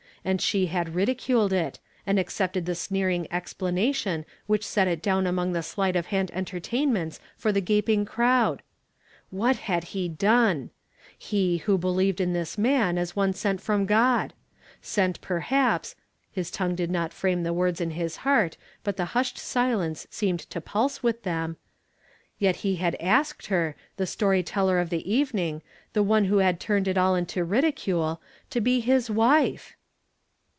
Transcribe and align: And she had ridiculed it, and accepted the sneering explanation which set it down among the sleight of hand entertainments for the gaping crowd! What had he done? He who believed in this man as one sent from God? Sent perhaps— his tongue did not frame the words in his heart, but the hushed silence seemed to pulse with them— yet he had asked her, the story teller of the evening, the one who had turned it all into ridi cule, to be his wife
And 0.23 0.39
she 0.39 0.67
had 0.67 0.93
ridiculed 0.93 1.51
it, 1.51 1.79
and 2.05 2.19
accepted 2.19 2.67
the 2.67 2.75
sneering 2.75 3.25
explanation 3.31 4.23
which 4.45 4.63
set 4.63 4.87
it 4.87 5.01
down 5.01 5.25
among 5.25 5.53
the 5.53 5.63
sleight 5.63 5.95
of 5.95 6.05
hand 6.05 6.29
entertainments 6.35 7.19
for 7.35 7.51
the 7.51 7.59
gaping 7.59 8.05
crowd! 8.05 8.61
What 9.31 9.55
had 9.55 9.83
he 9.95 10.07
done? 10.07 10.69
He 11.17 11.57
who 11.65 11.75
believed 11.75 12.21
in 12.21 12.33
this 12.33 12.55
man 12.55 12.99
as 12.99 13.15
one 13.15 13.33
sent 13.33 13.61
from 13.61 13.87
God? 13.87 14.33
Sent 14.79 15.19
perhaps— 15.21 15.95
his 16.31 16.51
tongue 16.51 16.75
did 16.75 16.91
not 16.91 17.13
frame 17.13 17.41
the 17.41 17.51
words 17.51 17.81
in 17.81 17.89
his 17.89 18.17
heart, 18.17 18.57
but 18.83 18.97
the 18.97 19.05
hushed 19.17 19.39
silence 19.39 20.05
seemed 20.11 20.41
to 20.51 20.61
pulse 20.61 21.01
with 21.01 21.23
them— 21.23 21.57
yet 22.37 22.57
he 22.57 22.75
had 22.75 22.93
asked 22.99 23.47
her, 23.47 23.75
the 23.97 24.05
story 24.05 24.43
teller 24.43 24.77
of 24.77 24.91
the 24.91 25.11
evening, 25.11 25.63
the 25.93 26.03
one 26.03 26.25
who 26.25 26.37
had 26.37 26.59
turned 26.59 26.87
it 26.87 26.95
all 26.95 27.15
into 27.15 27.43
ridi 27.43 27.71
cule, 27.71 28.19
to 28.51 28.61
be 28.61 28.81
his 28.81 29.09
wife 29.09 29.73